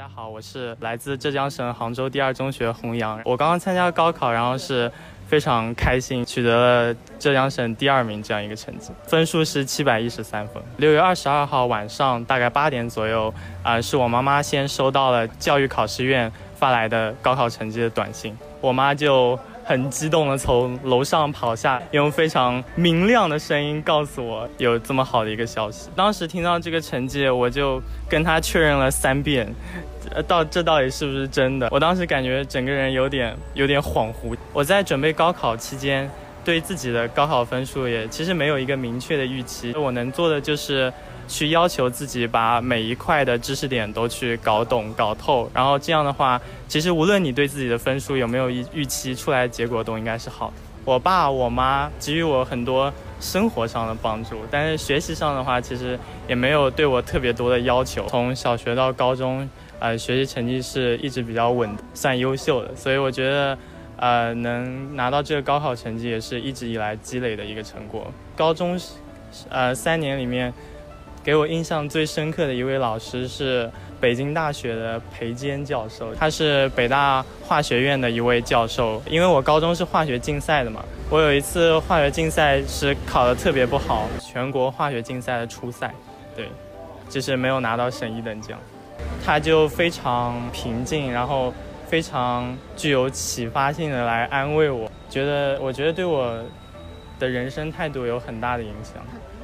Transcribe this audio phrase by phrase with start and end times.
[0.00, 3.20] 大家好，我是来自浙江省杭州第二中学洪阳。
[3.22, 4.90] 我刚刚参加高考，然后是
[5.28, 10.62] 非常开心，取得了浙江省第二名这样一个成绩，分数是七百一十三分。
[10.78, 13.30] 六月二十二号晚上大概八点左右，
[13.62, 19.38] 啊，是我妈妈先收到了教育考试院发来的高考成绩的短信，我妈就。
[19.70, 25.88] 很激动的从楼上跑下，用非常明亮的声音告诉我有这么好的一个消息。
[25.94, 29.46] 当时听到这个成绩，我就跟他确认了三遍，
[30.12, 31.68] 呃，到这到底是不是真的？
[31.70, 34.36] 我当时感觉整个人有点有点恍惚。
[34.52, 36.10] 我在准备高考期间，
[36.44, 39.72] 对自己的高考分数也其实没有一个明确的预期。
[39.76, 40.92] 我能做的就是。
[41.30, 50.54] 去要求自己把每一块的知识点都去搞懂、搞透，然后这样的话，其实无论你对自己的分数有没有预预期，出来的结果都应该是好的。
[50.84, 58.04] 我爸我妈给予我很多生活上的帮助，但是学习上的话，其实也没有对我特别多的要求。
[58.08, 62.74] 从小学到高中，呃，学习成绩是一直比较稳，算优秀的。
[62.74, 63.56] 所以我觉得，
[63.98, 68.12] 呃，能拿到这个高考成绩，也是一直以来积累的一个成果。
[68.34, 68.76] 高中，
[69.48, 70.52] 呃，三年里面。
[71.22, 79.02] 给我印象最深刻的一位老师是北京大学的裴坚教授，他是北大化学院的一位教授。
[79.06, 85.94] 因为我高中是化学竞赛的嘛，我有一次化学竞赛是考得特别不好，全国化学竞赛的初赛，
[86.34, 86.48] 对，
[87.10, 88.58] 就是没有拿到省一等奖。
[89.24, 91.52] 他就非常平静，然后
[91.86, 96.38] 非常具有启发性的来安慰我，觉得我觉得对我
[97.20, 98.94] 的人生态度有很大的影响。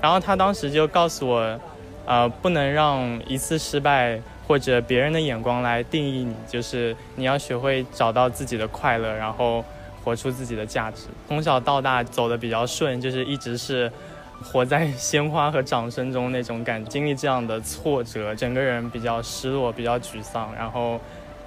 [0.00, 1.60] 然后他当时就告诉我，
[2.06, 9.64] 呃，不能让一次失败或者别人的眼光来定义你，就是你要学会找到自己的快乐，然后
[10.04, 11.06] 活出自己的价值。
[11.26, 13.90] 从小到大走的比较顺，就是一直是
[14.44, 16.84] 活在鲜花和掌声中那种感。
[16.84, 21.00] 经历这样的挫折，整个人比较失落，比较沮丧，然后。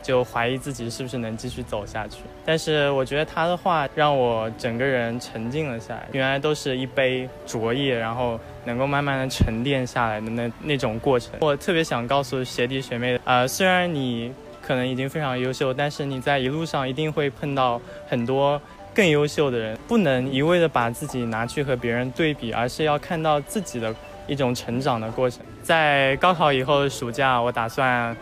[0.06, 6.04] 就怀疑自己是不是能继续走下去，但是我觉得他的话让我整个人沉静了下来。
[6.12, 11.32] 原来都是一杯浊液，然后能够慢慢的沉淀下来的那那种过程。
[11.42, 18.62] 我特别想告诉学弟学妹，呃，虽然你可能已经非常优秀，但是你在一路上一定会碰到很多
[18.94, 23.92] 更优秀的人，不能一味的把自己拿去和别人对比，而是要看到自己的
[24.28, 25.40] 一种成长的过程。
[25.64, 28.16] 在高考以后的暑假，我打算。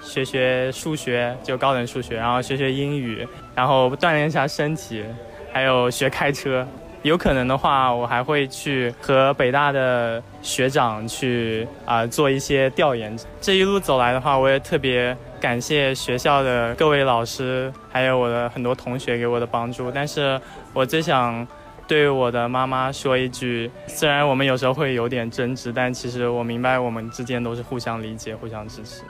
[0.00, 5.04] 学学数学，就高等数学，然后学学英语，然后锻炼一下身体，
[5.52, 6.66] 还有学开车。
[7.02, 13.16] 有可能的话，我还会去和北大的学长去啊做一些调研。
[13.40, 19.88] 这一路走来的话，我也特别感谢学校的各位老师，还有我的很多同学给我的帮助。
[19.88, 20.40] 但是
[20.72, 21.46] 我最想
[21.86, 29.02] 对我的妈妈说一句：虽然我们有时候会有点争执，但其实我明白我们之间都是互相理解、互相支持。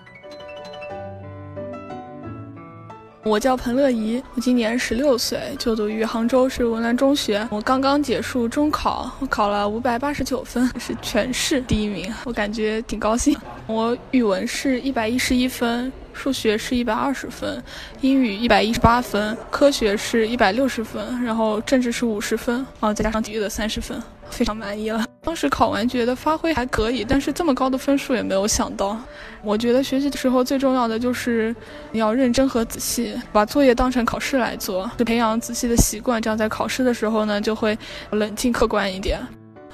[3.27, 7.45] 我叫彭乐怡，我今年十六岁，就读于杭州市文澜中学。
[7.51, 13.37] 我刚刚结束中考，我考了五百八十九分，是全市第一名，我感觉挺高兴。
[13.67, 17.63] 我语文是一百一十一分，数学是一百二十分，
[18.01, 25.05] 英语一百一十八分，科学是一百六十分，然后政治是五十分，然后再加上体育的三十分，非常满意了。
[25.23, 28.99] 当时考完觉得发挥还可以，但是这么高的分数也没有想到。
[29.43, 31.55] 我觉得学习的时候最重要的就是
[31.93, 37.77] 你要认真和仔细，把作业当成考试来做，就培养仔细的习惯，这样在考试的时候呢就会
[38.11, 39.21] 冷静客观一点。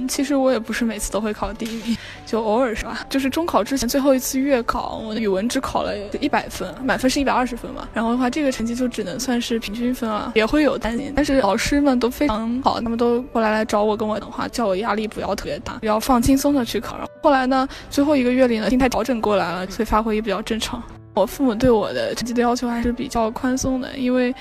[0.08, 3.06] 其实我也不是每次都会考第一名，就偶尔是吧？
[3.08, 7.88] 就是中考之前最后一次月考，我的语文只考了一百分，满分是一百二十分嘛。
[7.92, 11.12] 然后的话，这个成绩就只能算是平均分了，也会有担心。
[11.14, 16.97] 但是老师们都非常好，他们都过来来找我跟我讲话，叫我压力不要特别大，要放轻松的去考。
[16.98, 20.82] 然后来呢，最后一个月里呢，心态调整过来了，所以发挥也比较正常。
[21.14, 24.34] 我父母对我的成绩的要求还是比较宽松的，因为。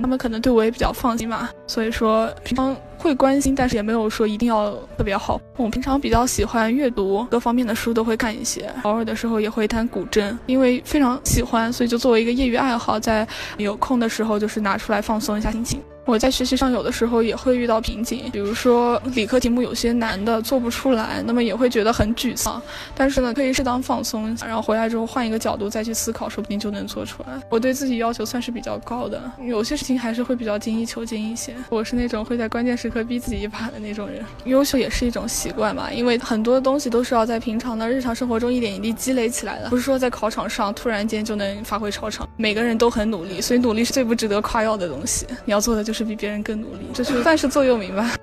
[0.00, 5.40] 他们可能对我也比较放心嘛，所以说平常会关心，但是也没有说一定要特别好。
[5.56, 13.26] 我平常比较喜欢阅读，各方面的书都会看一些，偶尔的时候也会弹古筝，因为非常喜欢，所以就作为一个业余爱好，在
[13.58, 15.80] 有空的时候就是拿出来放松一下心情。
[16.04, 22.60] 我在学习上有的时候也会遇到瓶颈，比如说理科题目有些难的做不出来，那么也会觉得很沮丧。
[22.94, 27.40] 但是呢，可以适当放松，然后回来之后换一个角度再去思考，说不定就能做出来。
[27.48, 31.54] 我对自己要求算是比较高的，有些事情还是会比较精益求精一些。
[31.68, 34.24] 我是那种会在关键时刻逼自己一把的那种人。
[34.44, 42.28] 优秀也是一种习惯嘛，因为很多东西都是要在平常的日常生活中一点一滴积累起来的，不是说在考场上突然间就能发挥超常。
[42.36, 45.26] 每个人都很努力，所以努力是最不值得夸耀的东西。
[45.44, 46.10] 你要做的就就是。
[46.10, 48.16] 比别人更努力，这是算是座右铭吧。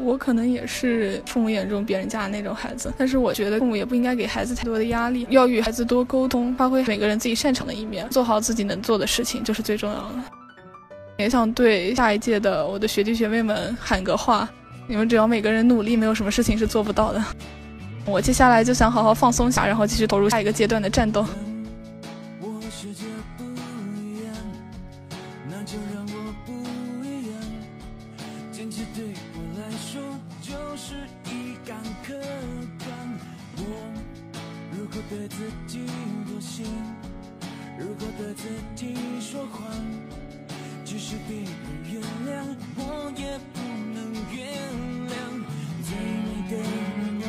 [0.00, 10.14] 我可能也是父母眼中别人家的那种孩子，但是我觉得父母也不应该给孩子太多的压力，要与孩子多沟通，发挥每个人自己擅长的一面，做好自己能做的事情就是最重要的。
[11.18, 14.48] 也想对下一届的我的学弟学妹们喊个话：
[14.86, 17.22] 你们只要每个人努力，没有什么事情是做不到的。
[18.06, 21.26] 我接下来就想好好放松下，然后继续投入下一个阶段的战斗。
[22.40, 23.04] 我世界
[23.36, 23.44] 不
[24.00, 24.34] 一样
[25.50, 26.52] 那就让我不
[28.64, 30.00] 坚持对我来说
[30.40, 30.94] 就是
[31.26, 32.18] 一杆刻
[32.78, 32.86] 度。
[33.58, 33.62] 我
[34.72, 35.84] 如果对自己
[36.24, 36.62] 妥协，
[37.78, 39.68] 如果对自己说谎？
[40.82, 41.46] 即使别人
[41.92, 43.60] 原谅，我也不
[43.92, 43.98] 能
[44.32, 44.48] 原
[45.10, 45.14] 谅。
[45.84, 45.94] 最
[46.24, 47.26] 美的愿望，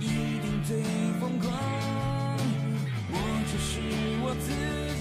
[0.00, 0.04] 一
[0.40, 0.80] 定最
[1.20, 1.52] 疯狂。
[3.12, 3.14] 我
[3.52, 3.68] 就是
[4.24, 4.48] 我自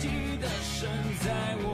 [0.01, 0.03] 己
[0.41, 0.83] 的神，
[1.23, 1.64] 在我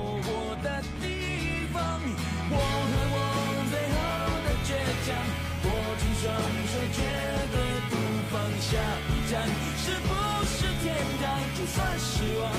[11.73, 12.51] 算失望，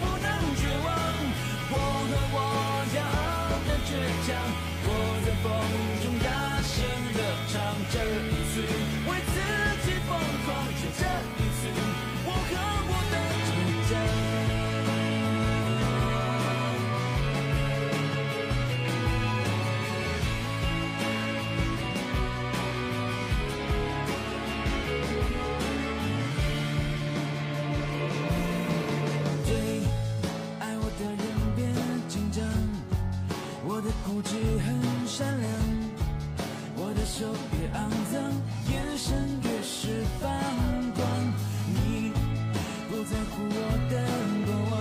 [0.00, 0.88] 不能绝望。
[1.74, 1.76] 我
[2.08, 2.36] 和我
[2.94, 3.90] 骄傲的倔
[4.26, 4.30] 强，
[4.86, 4.88] 我
[5.24, 5.44] 在风
[6.02, 6.26] 中大
[6.62, 6.72] 声
[7.16, 7.18] 的
[7.50, 7.54] 唱。
[7.90, 7.94] 这
[37.22, 37.78] 就别肮
[38.12, 38.20] 脏，
[38.68, 39.14] 眼神
[39.44, 40.28] 越是放
[40.96, 41.06] 光，
[41.68, 42.10] 你
[42.90, 43.56] 不在乎我
[43.88, 43.94] 的
[44.44, 44.74] 过往，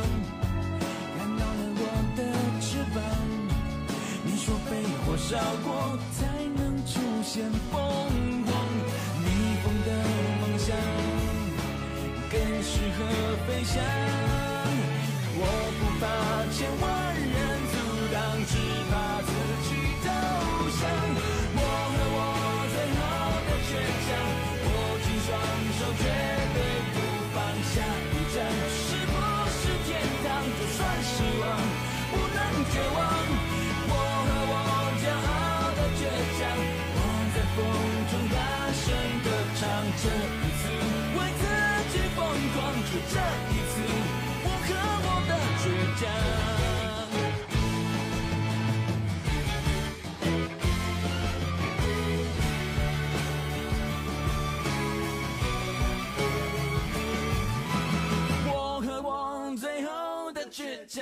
[1.19, 1.81] 看到了我
[2.17, 2.19] 的
[2.59, 2.97] 翅膀，
[4.25, 4.71] 你说被
[5.05, 5.69] 火烧过
[6.17, 6.25] 才
[6.57, 7.79] 能出现凤
[8.47, 8.49] 凰，
[9.23, 9.27] 逆
[9.61, 9.89] 风的
[10.41, 10.75] 梦想
[12.31, 12.33] 更
[12.63, 12.99] 适合
[13.45, 14.20] 飞翔。
[32.71, 32.97] 绝望，
[33.91, 33.93] 我
[34.25, 34.53] 和我
[35.01, 36.01] 骄傲的倔
[36.39, 36.41] 强，
[36.95, 36.97] 我
[37.33, 37.57] 在风
[38.09, 38.35] 中大
[38.71, 38.83] 声
[39.23, 39.27] 歌
[39.59, 39.61] 唱，
[40.01, 40.63] 这一次
[41.17, 41.43] 为自
[41.91, 42.17] 己疯
[42.53, 42.55] 狂，
[42.87, 43.15] 就这
[43.51, 43.73] 一次，
[44.43, 44.69] 我和
[45.03, 45.63] 我的倔
[45.99, 46.01] 强。
[58.47, 59.09] 我和我
[59.57, 59.89] 最后
[60.31, 60.99] 的倔强。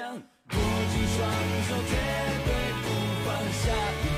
[0.52, 0.99] 我。
[1.20, 1.28] 放
[1.68, 1.96] 手，绝
[2.46, 2.50] 对
[2.82, 2.86] 不
[3.26, 4.09] 放下。